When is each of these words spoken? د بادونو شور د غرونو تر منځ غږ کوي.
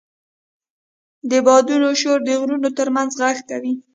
د 1.29 1.31
بادونو 1.45 1.89
شور 2.01 2.19
د 2.25 2.29
غرونو 2.41 2.69
تر 2.77 2.87
منځ 2.95 3.11
غږ 3.21 3.37
کوي. 3.49 3.73